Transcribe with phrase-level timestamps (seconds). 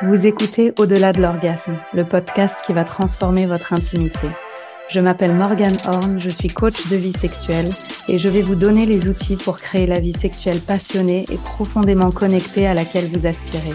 [0.00, 4.28] Vous écoutez Au-delà de l'orgasme, le podcast qui va transformer votre intimité.
[4.88, 7.68] Je m'appelle Morgane Horn, je suis coach de vie sexuelle
[8.06, 12.12] et je vais vous donner les outils pour créer la vie sexuelle passionnée et profondément
[12.12, 13.74] connectée à laquelle vous aspirez.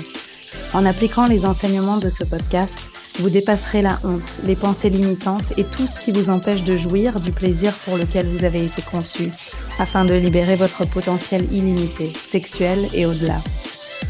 [0.74, 2.74] En appliquant les enseignements de ce podcast,
[3.20, 7.20] vous dépasserez la honte, les pensées limitantes et tout ce qui vous empêche de jouir
[7.20, 9.30] du plaisir pour lequel vous avez été conçu,
[9.78, 13.42] afin de libérer votre potentiel illimité, sexuel et au-delà.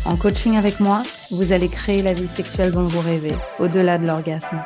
[0.06, 4.06] En coaching avec moi, vous allez créer la vie sexuelle dont vous rêvez, au-delà de
[4.06, 4.62] l'orgasme.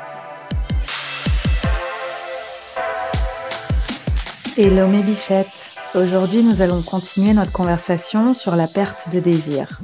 [4.58, 5.48] Hello mes bichettes
[5.96, 9.80] Aujourd'hui, nous allons continuer notre conversation sur la perte de désir.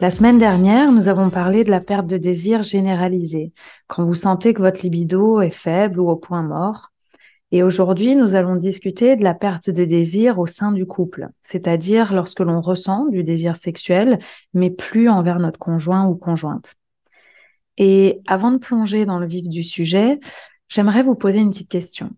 [0.00, 3.52] La semaine dernière, nous avons parlé de la perte de désir généralisée,
[3.86, 6.90] quand vous sentez que votre libido est faible ou au point mort.
[7.52, 12.12] Et aujourd'hui, nous allons discuter de la perte de désir au sein du couple, c'est-à-dire
[12.12, 14.18] lorsque l'on ressent du désir sexuel,
[14.52, 16.74] mais plus envers notre conjoint ou conjointe.
[17.78, 20.18] Et avant de plonger dans le vif du sujet,
[20.68, 22.10] j'aimerais vous poser une petite question.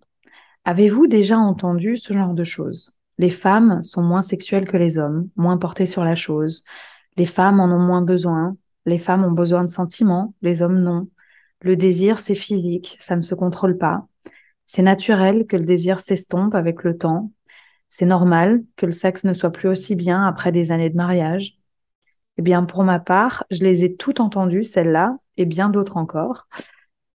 [0.65, 2.93] Avez-vous déjà entendu ce genre de choses?
[3.19, 6.65] Les femmes sont moins sexuelles que les hommes, moins portées sur la chose.
[7.17, 8.57] Les femmes en ont moins besoin.
[8.87, 11.09] Les femmes ont besoin de sentiments, les hommes non.
[11.61, 14.07] Le désir, c'est physique, ça ne se contrôle pas.
[14.71, 17.33] C'est naturel que le désir s'estompe avec le temps.
[17.89, 21.59] C'est normal que le sexe ne soit plus aussi bien après des années de mariage.
[22.37, 26.49] Eh bien, pour ma part, je les ai toutes entendues, celles-là, et bien d'autres encore.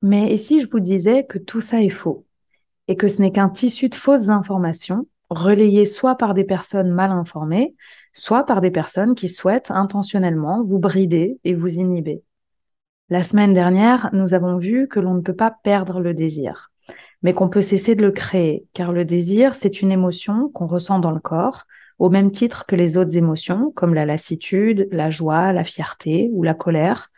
[0.00, 2.24] Mais et si je vous disais que tout ça est faux
[2.88, 7.10] et que ce n'est qu'un tissu de fausses informations relayées soit par des personnes mal
[7.10, 7.76] informées,
[8.14, 12.22] soit par des personnes qui souhaitent intentionnellement vous brider et vous inhiber?
[13.10, 16.71] La semaine dernière, nous avons vu que l'on ne peut pas perdre le désir,
[17.22, 20.98] mais qu'on peut cesser de le créer, car le désir, c'est une émotion qu'on ressent
[20.98, 21.66] dans le corps,
[21.98, 26.42] au même titre que les autres émotions, comme la lassitude, la joie, la fierté ou
[26.42, 27.10] la colère.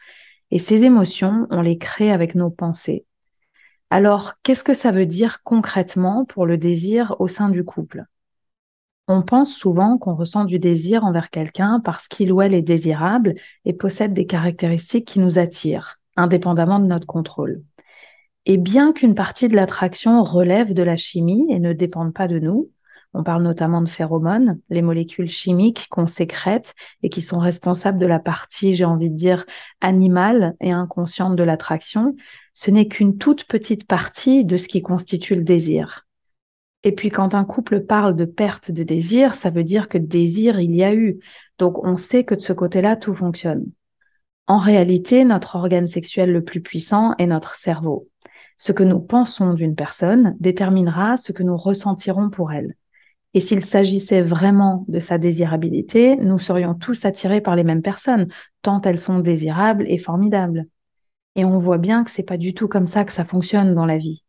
[0.50, 3.06] Et ces émotions, on les crée avec nos pensées.
[3.90, 8.04] Alors, qu'est-ce que ça veut dire concrètement pour le désir au sein du couple?
[9.06, 13.34] On pense souvent qu'on ressent du désir envers quelqu'un parce qu'il ou elle est désirable
[13.64, 17.62] et possède des caractéristiques qui nous attirent, indépendamment de notre contrôle.
[18.46, 22.38] Et bien qu'une partie de l'attraction relève de la chimie et ne dépende pas de
[22.38, 22.70] nous,
[23.14, 28.06] on parle notamment de phéromones, les molécules chimiques qu'on sécrète et qui sont responsables de
[28.06, 29.46] la partie, j'ai envie de dire,
[29.80, 32.16] animale et inconsciente de l'attraction,
[32.54, 36.06] ce n'est qu'une toute petite partie de ce qui constitue le désir.
[36.82, 40.60] Et puis quand un couple parle de perte de désir, ça veut dire que désir,
[40.60, 41.20] il y a eu.
[41.58, 43.64] Donc on sait que de ce côté-là, tout fonctionne.
[44.46, 48.08] En réalité, notre organe sexuel le plus puissant est notre cerveau.
[48.56, 52.74] Ce que nous pensons d'une personne déterminera ce que nous ressentirons pour elle.
[53.34, 58.28] Et s'il s'agissait vraiment de sa désirabilité, nous serions tous attirés par les mêmes personnes,
[58.62, 60.66] tant elles sont désirables et formidables.
[61.34, 63.86] Et on voit bien que c'est pas du tout comme ça que ça fonctionne dans
[63.86, 64.24] la vie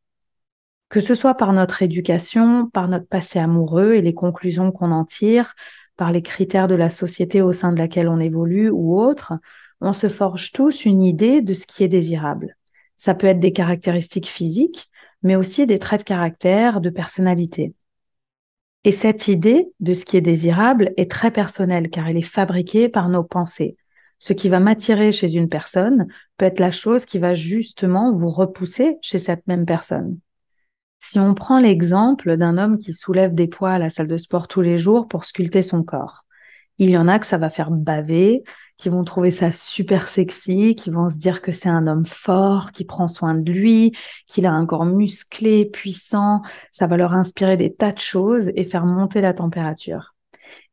[0.90, 5.06] que ce soit par notre éducation, par notre passé amoureux et les conclusions qu'on en
[5.06, 5.54] tire,
[5.98, 9.34] par les critères de la société au sein de laquelle on évolue ou autre,
[9.82, 12.56] on se forge tous une idée de ce qui est désirable.
[12.98, 14.90] Ça peut être des caractéristiques physiques,
[15.24, 17.74] mais aussi des traits de caractère, de personnalité.
[18.84, 22.88] Et cette idée de ce qui est désirable est très personnelle car elle est fabriquée
[22.88, 23.78] par nos pensées.
[24.20, 26.08] Ce qui va m'attirer chez une personne
[26.38, 30.20] peut être la chose qui va justement vous repousser chez cette même personne.
[31.00, 34.48] Si on prend l'exemple d'un homme qui soulève des poids à la salle de sport
[34.48, 36.26] tous les jours pour sculpter son corps,
[36.78, 38.44] il y en a que ça va faire baver,
[38.78, 42.72] qui vont trouver ça super sexy, qui vont se dire que c'est un homme fort,
[42.72, 43.94] qui prend soin de lui,
[44.28, 46.42] qu'il a un corps musclé, puissant,
[46.72, 50.16] ça va leur inspirer des tas de choses et faire monter la température.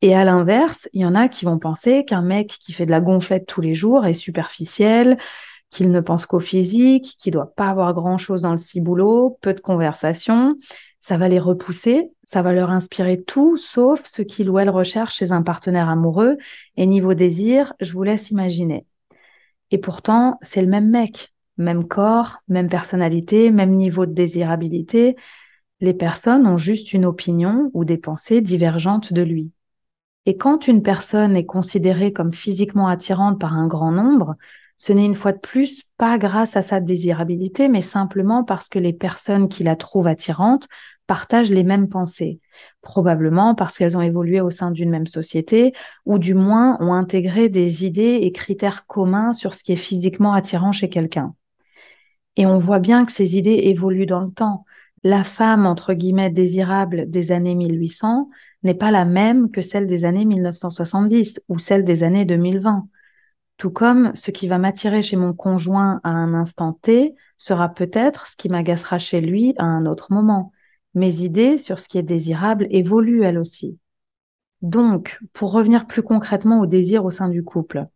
[0.00, 2.90] Et à l'inverse, il y en a qui vont penser qu'un mec qui fait de
[2.90, 5.16] la gonflette tous les jours est superficiel,
[5.70, 9.54] qu'il ne pense qu'au physique, qu'il doit pas avoir grand chose dans le ciboulot, peu
[9.54, 10.54] de conversation.
[11.02, 15.16] Ça va les repousser, ça va leur inspirer tout sauf ce qu'il ou elle recherche
[15.16, 16.38] chez un partenaire amoureux.
[16.76, 18.86] Et niveau désir, je vous laisse imaginer.
[19.72, 25.16] Et pourtant, c'est le même mec, même corps, même personnalité, même niveau de désirabilité.
[25.80, 29.50] Les personnes ont juste une opinion ou des pensées divergentes de lui.
[30.24, 34.36] Et quand une personne est considérée comme physiquement attirante par un grand nombre,
[34.76, 38.80] ce n'est une fois de plus pas grâce à sa désirabilité, mais simplement parce que
[38.80, 40.68] les personnes qui la trouvent attirante
[41.06, 42.40] partagent les mêmes pensées,
[42.80, 45.72] probablement parce qu'elles ont évolué au sein d'une même société,
[46.06, 50.32] ou du moins ont intégré des idées et critères communs sur ce qui est physiquement
[50.32, 51.34] attirant chez quelqu'un.
[52.36, 54.64] Et on voit bien que ces idées évoluent dans le temps.
[55.04, 58.30] La femme, entre guillemets, désirable des années 1800
[58.62, 62.86] n'est pas la même que celle des années 1970 ou celle des années 2020
[63.56, 68.28] Tout comme ce qui va m'attirer chez mon conjoint à un instant T sera peut-être
[68.28, 70.51] ce qui m'agacera chez lui à un autre moment.
[70.94, 73.78] Mes idées sur ce qui est désirable évoluent elles aussi.
[74.60, 77.86] Donc, pour revenir plus concrètement au désir au sein du couple,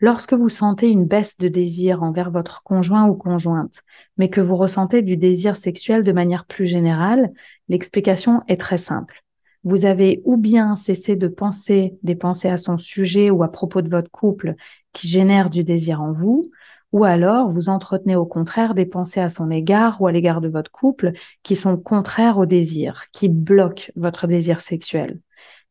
[0.00, 3.82] lorsque vous sentez une baisse de désir envers votre conjoint ou conjointe,
[4.16, 7.32] mais que vous ressentez du désir sexuel de manière plus générale,
[7.68, 9.22] l'explication est très simple.
[9.62, 13.82] Vous avez ou bien cessé de penser des pensées à son sujet ou à propos
[13.82, 14.54] de votre couple
[14.94, 16.50] qui génèrent du désir en vous,
[16.92, 20.48] ou alors vous entretenez au contraire des pensées à son égard ou à l'égard de
[20.48, 25.20] votre couple qui sont contraires au désir, qui bloquent votre désir sexuel.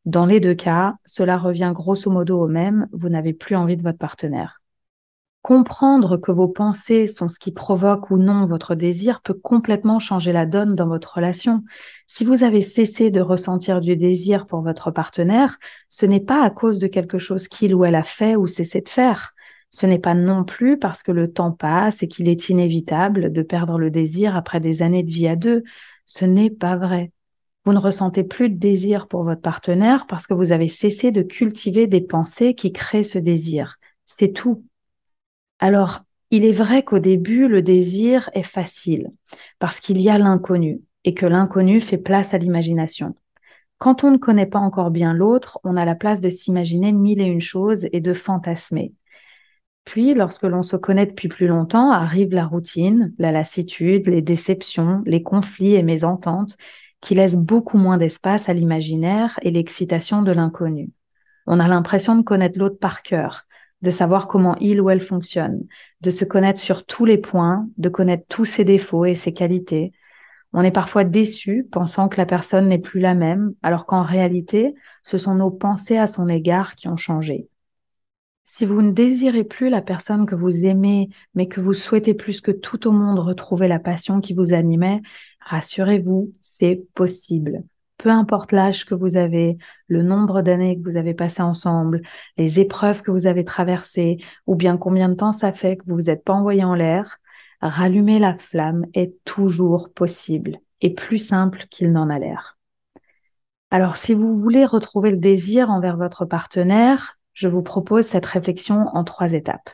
[0.05, 3.83] Dans les deux cas, cela revient grosso modo au même, vous n'avez plus envie de
[3.83, 4.61] votre partenaire.
[5.41, 10.33] Comprendre que vos pensées sont ce qui provoque ou non votre désir peut complètement changer
[10.33, 11.63] la donne dans votre relation.
[12.07, 15.57] Si vous avez cessé de ressentir du désir pour votre partenaire,
[15.87, 18.81] ce n'est pas à cause de quelque chose qu'il ou elle a fait ou cessé
[18.81, 19.33] de faire.
[19.71, 23.41] Ce n'est pas non plus parce que le temps passe et qu'il est inévitable de
[23.41, 25.63] perdre le désir après des années de vie à deux.
[26.05, 27.11] Ce n'est pas vrai.
[27.65, 31.21] Vous ne ressentez plus de désir pour votre partenaire parce que vous avez cessé de
[31.21, 33.77] cultiver des pensées qui créent ce désir.
[34.05, 34.63] C'est tout.
[35.59, 36.01] Alors,
[36.31, 39.11] il est vrai qu'au début, le désir est facile
[39.59, 43.15] parce qu'il y a l'inconnu et que l'inconnu fait place à l'imagination.
[43.77, 47.21] Quand on ne connaît pas encore bien l'autre, on a la place de s'imaginer mille
[47.21, 48.93] et une choses et de fantasmer.
[49.89, 55.01] Puis, lorsque l'on se connaît depuis plus longtemps, arrive la routine, la lassitude, les déceptions,
[55.07, 56.57] les conflits et mésententes
[57.01, 60.91] qui laissent beaucoup moins d'espace à l'imaginaire et l'excitation de l'inconnu.
[61.47, 63.47] On a l'impression de connaître l'autre par cœur,
[63.81, 65.65] de savoir comment il ou elle fonctionne,
[66.01, 69.91] de se connaître sur tous les points, de connaître tous ses défauts et ses qualités.
[70.53, 74.75] On est parfois déçu pensant que la personne n'est plus la même, alors qu'en réalité,
[75.01, 77.48] ce sont nos pensées à son égard qui ont changé.
[78.51, 82.41] Si vous ne désirez plus la personne que vous aimez, mais que vous souhaitez plus
[82.41, 85.03] que tout au monde retrouver la passion qui vous animait,
[85.39, 87.61] rassurez-vous, c'est possible.
[87.99, 92.01] Peu importe l'âge que vous avez, le nombre d'années que vous avez passé ensemble,
[92.37, 94.17] les épreuves que vous avez traversées,
[94.47, 97.19] ou bien combien de temps ça fait que vous vous êtes pas envoyé en l'air,
[97.61, 102.57] rallumer la flamme est toujours possible et plus simple qu'il n'en a l'air.
[103.69, 108.87] Alors, si vous voulez retrouver le désir envers votre partenaire, je vous propose cette réflexion
[108.93, 109.69] en trois étapes.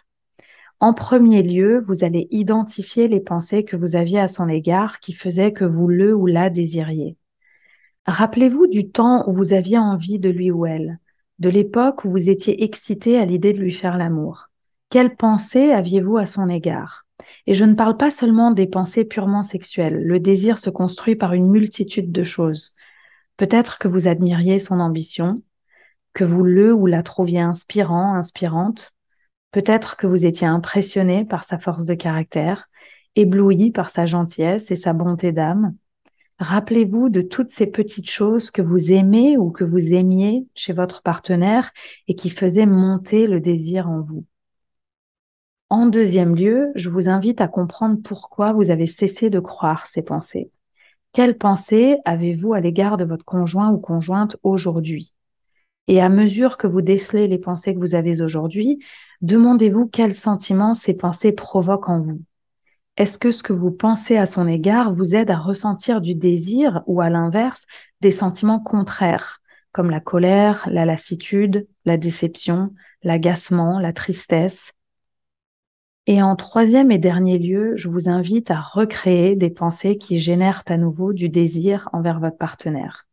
[0.79, 5.13] En premier lieu, vous allez identifier les pensées que vous aviez à son égard qui
[5.13, 7.17] faisaient que vous le ou la désiriez.
[8.05, 10.99] Rappelez-vous du temps où vous aviez envie de lui ou elle,
[11.39, 14.49] de l'époque où vous étiez excité à l'idée de lui faire l'amour.
[14.91, 17.07] Quelles pensées aviez-vous à son égard?
[17.47, 20.03] Et je ne parle pas seulement des pensées purement sexuelles.
[20.03, 22.75] Le désir se construit par une multitude de choses.
[23.37, 25.41] Peut-être que vous admiriez son ambition,
[26.15, 28.93] que vous le ou la trouviez inspirant, inspirante.
[29.51, 32.67] Peut-être que vous étiez impressionné par sa force de caractère,
[33.15, 35.75] ébloui par sa gentillesse et sa bonté d'âme.
[36.39, 41.01] Rappelez-vous de toutes ces petites choses que vous aimez ou que vous aimiez chez votre
[41.01, 41.71] partenaire
[42.07, 44.25] et qui faisaient monter le désir en vous.
[45.69, 50.01] En deuxième lieu, je vous invite à comprendre pourquoi vous avez cessé de croire ces
[50.01, 50.51] pensées.
[51.11, 55.14] Quelles pensées avez-vous à l'égard de votre conjoint ou conjointe aujourd'hui?
[55.87, 58.79] Et à mesure que vous décelez les pensées que vous avez aujourd'hui,
[59.21, 62.21] demandez-vous quels sentiments ces pensées provoquent en vous.
[62.97, 66.81] Est-ce que ce que vous pensez à son égard vous aide à ressentir du désir
[66.87, 67.65] ou à l'inverse
[68.01, 69.41] des sentiments contraires,
[69.73, 72.73] comme la colère, la lassitude, la déception,
[73.03, 74.71] l'agacement, la tristesse?
[76.07, 80.63] Et en troisième et dernier lieu, je vous invite à recréer des pensées qui génèrent
[80.67, 83.07] à nouveau du désir envers votre partenaire.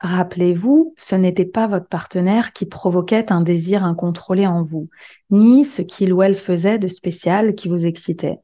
[0.00, 4.88] Rappelez-vous, ce n'était pas votre partenaire qui provoquait un désir incontrôlé en vous,
[5.30, 8.38] ni ce qu'il ou elle faisait de spécial qui vous excitait.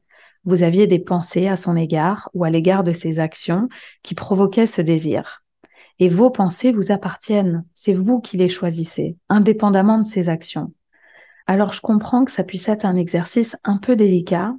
[0.45, 3.69] Vous aviez des pensées à son égard ou à l'égard de ses actions
[4.03, 5.43] qui provoquaient ce désir.
[5.97, 10.73] Et vos pensées vous appartiennent, c'est vous qui les choisissez, indépendamment de ses actions.
[11.47, 14.53] Alors je comprends que ça puisse être un exercice un peu délicat,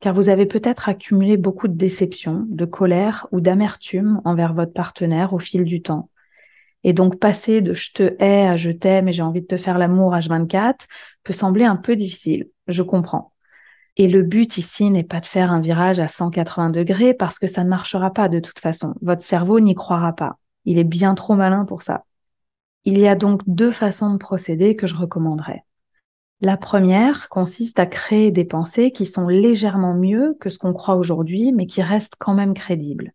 [0.00, 5.32] car vous avez peut-être accumulé beaucoup de déception, de colère ou d'amertume envers votre partenaire
[5.32, 6.10] au fil du temps.
[6.84, 9.56] Et donc passer de je te hais à je t'aime et j'ai envie de te
[9.56, 10.86] faire l'amour H24
[11.24, 13.32] peut sembler un peu difficile, je comprends.
[13.96, 17.46] Et le but ici n'est pas de faire un virage à 180 degrés parce que
[17.46, 18.94] ça ne marchera pas de toute façon.
[19.00, 20.36] Votre cerveau n'y croira pas.
[20.64, 22.04] Il est bien trop malin pour ça.
[22.84, 25.64] Il y a donc deux façons de procéder que je recommanderais.
[26.40, 30.96] La première consiste à créer des pensées qui sont légèrement mieux que ce qu'on croit
[30.96, 33.12] aujourd'hui, mais qui restent quand même crédibles.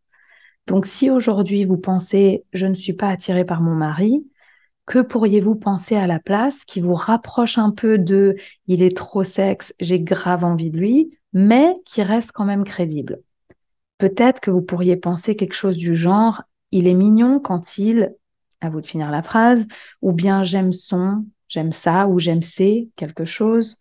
[0.69, 4.23] Donc si aujourd'hui vous pensez je ne suis pas attiré par mon mari,
[4.85, 8.35] Que pourriez-vous penser à la place qui vous rapproche un peu de
[8.67, 13.19] il est trop sexe, j'ai grave envie de lui, mais qui reste quand même crédible?
[13.99, 18.15] Peut-être que vous pourriez penser quelque chose du genre il est mignon quand il,
[18.61, 19.67] à vous de finir la phrase,
[20.01, 23.77] ou bien j'aime son, j'aime ça, ou j'aime c'est quelque chose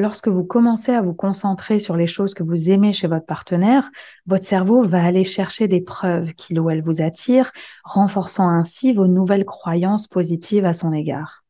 [0.00, 3.90] lorsque vous commencez à vous concentrer sur les choses que vous aimez chez votre partenaire,
[4.26, 7.52] votre cerveau va aller chercher des preuves qu'il ou elle vous attire,
[7.84, 11.44] renforçant ainsi vos nouvelles croyances positives à son égard.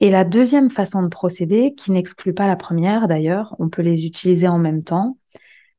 [0.00, 4.06] Et la deuxième façon de procéder, qui n'exclut pas la première d'ailleurs, on peut les
[4.06, 5.18] utiliser en même temps,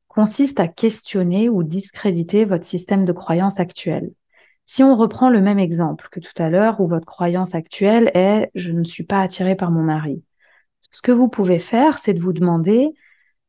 [0.08, 4.12] consiste à questionner ou discréditer votre système de croyances actuel.
[4.64, 8.44] Si on reprend le même exemple que tout à l'heure où votre croyance actuelle est⁇
[8.54, 10.14] je ne suis pas attiré par mon mari⁇
[10.90, 12.90] ce que vous pouvez faire, c'est de vous demander,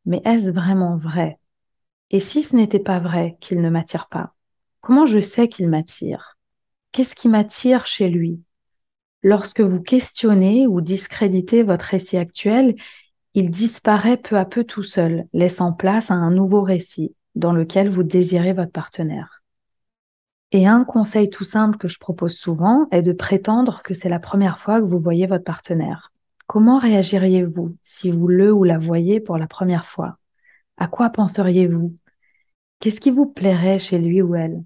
[0.06, 1.40] mais est-ce vraiment vrai?
[2.10, 4.34] Et si ce n'était pas vrai qu'il ne m'attire pas
[4.82, 6.38] Comment je sais qu'il m'attire?
[6.92, 8.42] Qu'est-ce qui m'attire chez lui?
[9.22, 12.76] Lorsque vous questionnez ou discréditez votre récit actuel,
[13.34, 17.90] il disparaît peu à peu tout seul, laissant place à un nouveau récit dans lequel
[17.90, 19.44] vous désirez votre partenaire.
[20.54, 24.20] Et un conseil tout simple que je propose souvent est de prétendre que c'est la
[24.20, 26.12] première fois que vous voyez votre partenaire.
[26.48, 30.18] Comment réagiriez-vous si vous le ou la voyez pour la première fois?
[30.78, 31.94] À quoi penseriez-vous?
[32.80, 34.64] Qu'est-ce qui vous plairait chez lui ou elle?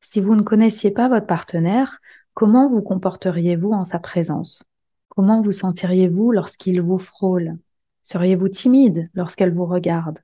[0.00, 2.00] Si vous ne connaissiez pas votre partenaire,
[2.34, 4.64] comment vous comporteriez-vous en sa présence?
[5.08, 7.58] Comment vous sentiriez-vous lorsqu'il vous frôle?
[8.02, 10.18] Seriez-vous timide lorsqu'elle vous regarde?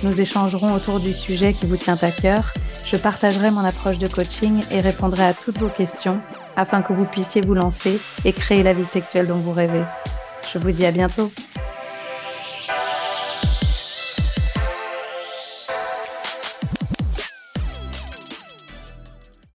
[0.03, 2.51] Nous échangerons autour du sujet qui vous tient à cœur
[2.89, 6.19] je partagerai mon approche de coaching et répondrai à toutes vos questions
[6.55, 9.83] afin que vous puissiez vous lancer et créer la vie sexuelle dont vous rêvez.
[10.51, 11.29] Je vous dis à bientôt.